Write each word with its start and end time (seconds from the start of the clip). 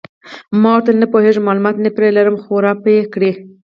ما 0.61 0.69
ورته 0.73 0.89
وویل: 0.89 1.01
نه 1.01 1.07
پوهېږم، 1.13 1.43
معلومات 1.47 1.75
نه 1.85 1.89
پرې 1.95 2.09
لرم، 2.17 2.35
خو 2.43 2.53
را 2.65 2.71
به 2.83 2.89
یې 2.97 3.01
کړي. 3.13 3.31